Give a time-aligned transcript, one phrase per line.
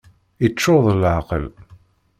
[0.47, 1.45] Iččur d leεqel!